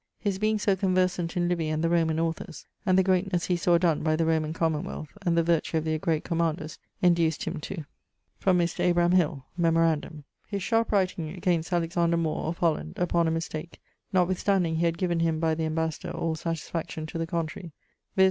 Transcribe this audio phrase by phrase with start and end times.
[0.17, 3.77] His being so conversant in Livy and the Roman authors, and the greatness he saw
[3.77, 7.59] donne by the Roman common wealth, and the vertue of their great commanders induc't him
[7.61, 7.85] to.]
[8.39, 8.79] From Mr.
[8.79, 13.79] Abraham Hill: Memorandum: his sharp writing against Alexander More, of Holland, upon a mistake,
[14.11, 17.71] notwithstanding he had given him by the ambassador[XXIV.] all satisfaction to the contrary:
[18.15, 18.19] viz.